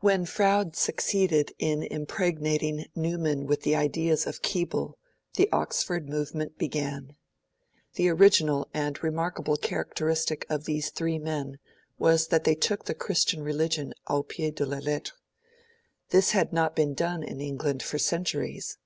When 0.00 0.24
Froude 0.24 0.74
succeeded 0.76 1.52
in 1.58 1.82
impregnating 1.82 2.86
Newman 2.96 3.44
with 3.44 3.64
the 3.64 3.76
ideas 3.76 4.26
of 4.26 4.40
Keble, 4.40 4.94
the 5.34 5.46
Oxford 5.52 6.08
Movement 6.08 6.56
began. 6.56 7.16
The 7.96 8.08
original 8.08 8.68
and 8.72 9.04
remarkable 9.04 9.58
characteristic 9.58 10.46
of 10.48 10.64
these 10.64 10.88
three 10.88 11.18
men 11.18 11.58
was 11.98 12.28
that 12.28 12.44
they 12.44 12.54
took 12.54 12.86
the 12.86 12.94
Christian 12.94 13.42
Religion 13.42 13.92
au 14.06 14.22
pied 14.22 14.54
de 14.54 14.64
la 14.64 14.78
lettre. 14.78 15.12
This 16.08 16.30
had 16.30 16.50
not 16.50 16.74
been 16.74 16.94
done 16.94 17.22
in 17.22 17.38
England 17.42 17.82
for 17.82 17.98
centuries. 17.98 18.78